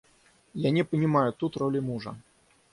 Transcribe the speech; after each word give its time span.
Я 0.67 0.71
не 0.77 0.83
понимаю 0.83 1.31
тут 1.31 1.57
роли 1.57 1.79
мужа. 1.79 2.15